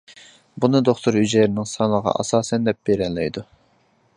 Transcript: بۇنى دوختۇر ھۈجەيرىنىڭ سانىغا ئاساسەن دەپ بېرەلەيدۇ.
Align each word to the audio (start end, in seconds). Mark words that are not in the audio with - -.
بۇنى 0.63 0.79
دوختۇر 0.87 1.17
ھۈجەيرىنىڭ 1.19 1.67
سانىغا 1.73 2.15
ئاساسەن 2.23 2.67
دەپ 2.69 2.81
بېرەلەيدۇ. 2.91 3.45